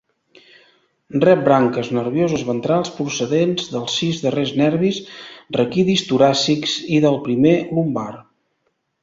Rep 1.23 1.41
branques 1.47 1.91
nervioses 1.97 2.45
ventrals 2.47 2.89
procedents 2.95 3.67
dels 3.75 3.99
sis 4.01 4.23
darrers 4.25 4.55
nervis 4.63 4.99
raquidis 5.59 6.05
toràcics 6.09 6.75
i 6.99 7.05
del 7.07 7.21
primer 7.29 7.55
lumbar. 7.71 8.11